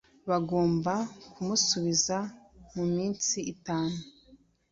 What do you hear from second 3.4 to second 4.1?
itanu